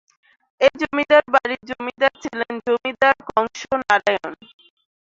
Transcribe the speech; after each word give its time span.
এই 0.61 0.73
জমিদার 0.81 1.23
বাড়ির 1.33 1.61
জমিদার 1.69 2.13
ছিলেন 2.23 2.53
জমিদার 2.67 3.15
কংস 3.29 3.59
নারায়ণ। 3.81 4.33